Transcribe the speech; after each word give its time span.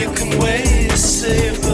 you 0.00 0.10
can 0.14 0.38
wait 0.38 0.88
to 0.88 0.96
save 0.96 1.69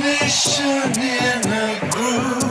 Mission 0.00 1.02
in 1.02 1.52
a 1.52 1.90
groove. 1.90 2.41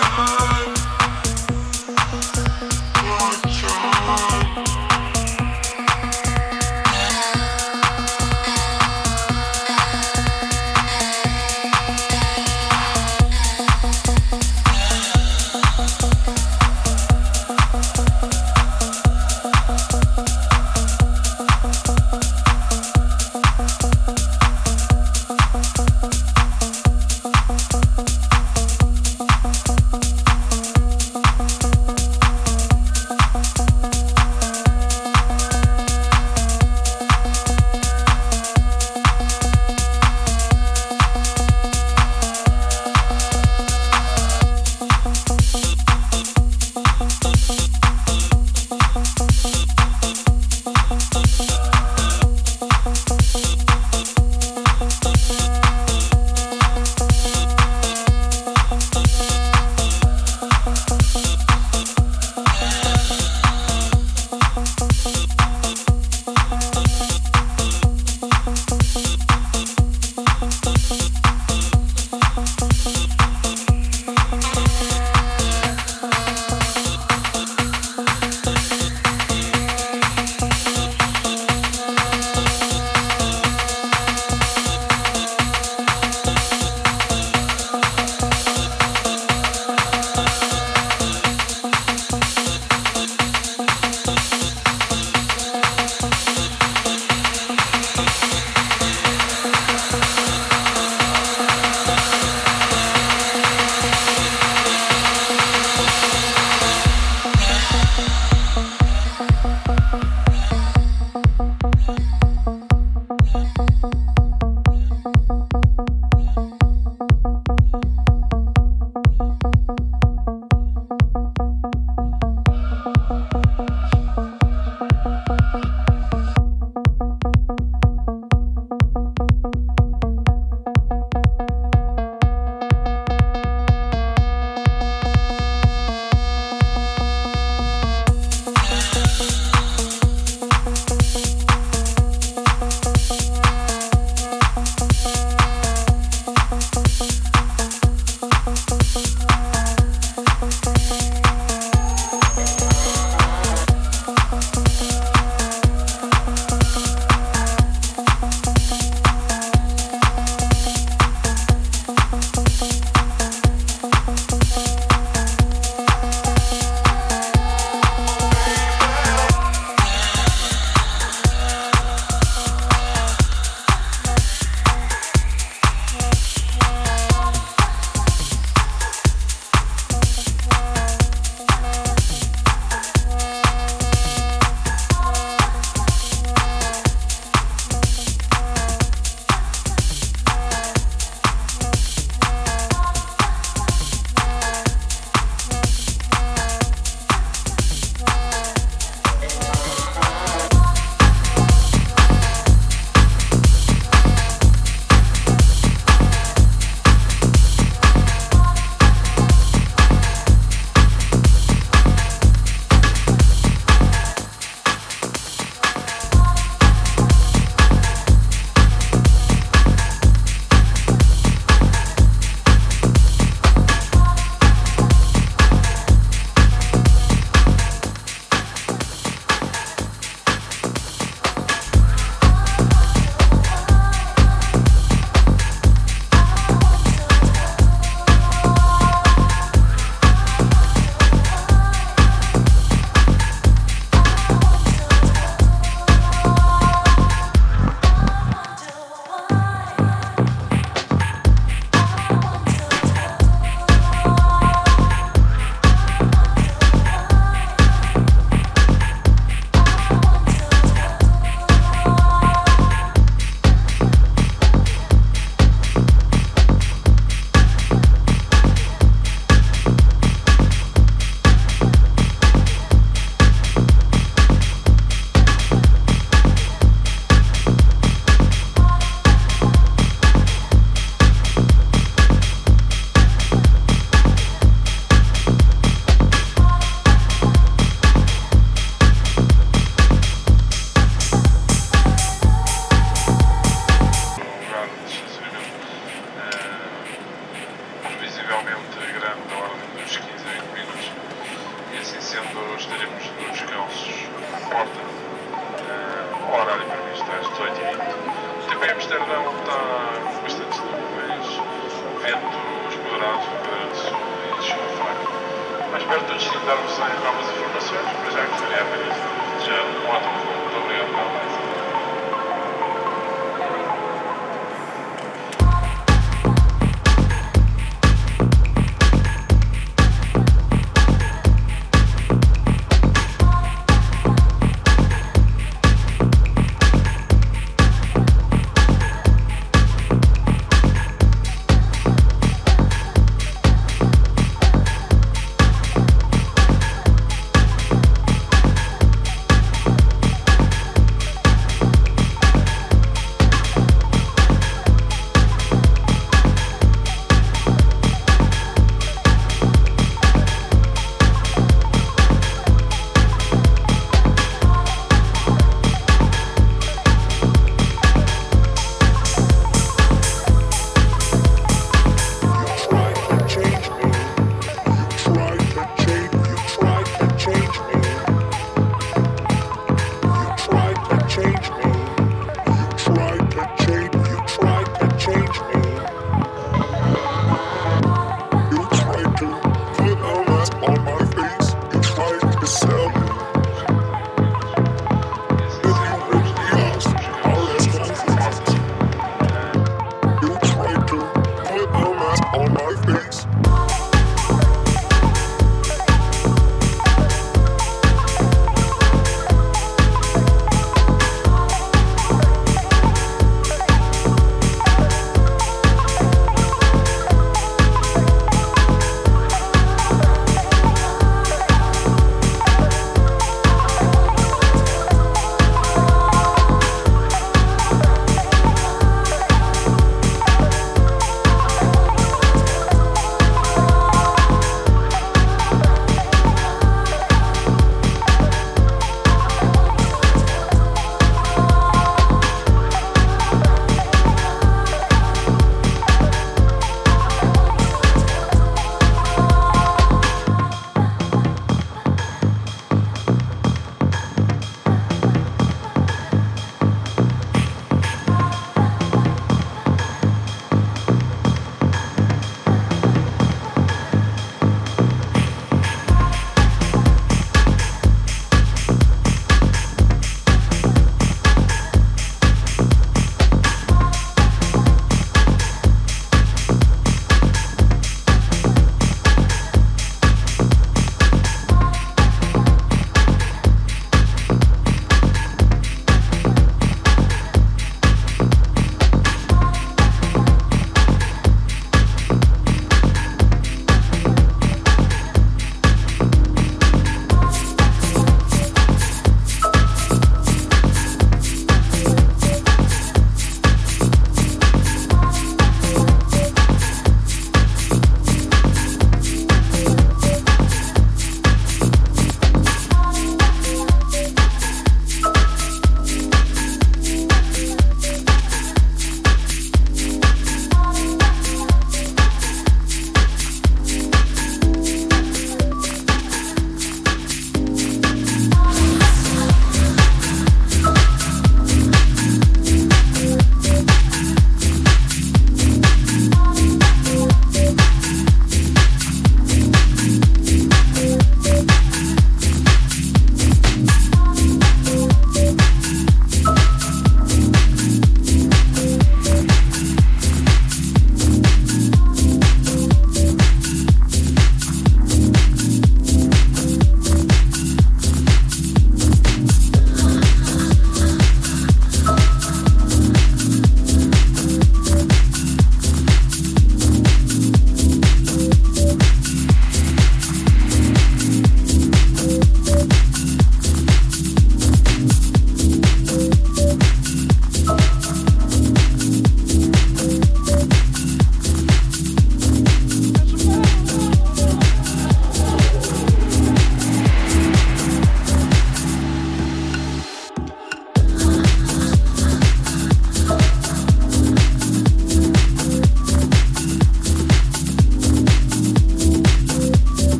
time. 0.00 0.43